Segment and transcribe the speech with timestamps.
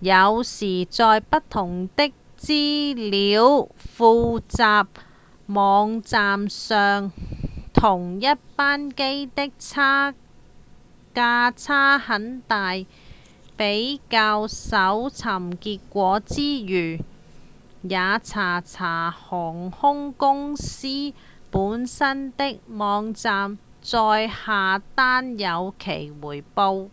[0.00, 4.88] 有時在不同的資料彙集
[5.48, 7.10] 網站上
[7.74, 10.14] 同一班機的價
[11.56, 12.76] 差很大
[13.56, 17.02] 比較搜尋結果之餘
[17.82, 19.20] 也查查看
[19.72, 20.86] 航空公司
[21.50, 26.90] 本身的網站再下單有其回報